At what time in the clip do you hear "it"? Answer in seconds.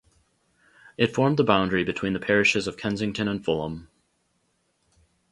0.97-1.13